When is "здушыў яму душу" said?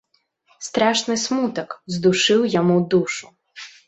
1.97-3.31